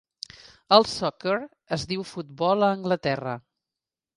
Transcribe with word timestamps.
El 0.77 0.87
"soccer" 0.91 1.35
es 1.79 1.85
diu 1.91 2.07
futbol 2.15 2.69
a 2.69 2.73
Anglaterra. 2.79 3.37